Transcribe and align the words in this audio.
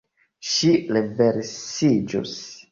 Ŝi 0.51 0.71
renversiĝus. 0.97 2.37